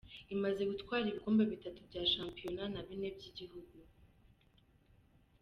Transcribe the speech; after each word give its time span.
Imaze 0.35 0.61
gutwara 0.71 1.03
ibikombe 1.09 1.43
bitatu 1.51 1.79
bya 1.89 2.03
shampiyona 2.13 2.63
na 2.73 2.81
bine 2.87 3.07
by’igihugu. 3.15 3.75